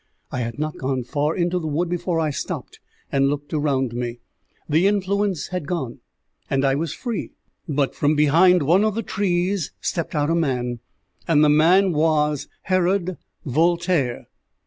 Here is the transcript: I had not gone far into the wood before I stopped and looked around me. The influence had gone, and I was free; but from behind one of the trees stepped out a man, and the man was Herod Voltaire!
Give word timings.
I 0.31 0.39
had 0.39 0.57
not 0.57 0.79
gone 0.79 1.03
far 1.03 1.35
into 1.35 1.59
the 1.59 1.67
wood 1.67 1.87
before 1.87 2.19
I 2.19 2.31
stopped 2.31 2.79
and 3.11 3.29
looked 3.29 3.53
around 3.53 3.93
me. 3.93 4.17
The 4.67 4.87
influence 4.87 5.49
had 5.49 5.67
gone, 5.67 5.99
and 6.49 6.65
I 6.65 6.73
was 6.73 6.91
free; 6.91 7.33
but 7.69 7.93
from 7.93 8.15
behind 8.15 8.63
one 8.63 8.83
of 8.83 8.95
the 8.95 9.03
trees 9.03 9.71
stepped 9.79 10.15
out 10.15 10.31
a 10.31 10.33
man, 10.33 10.79
and 11.27 11.43
the 11.43 11.49
man 11.49 11.91
was 11.91 12.47
Herod 12.63 13.17
Voltaire! 13.45 14.25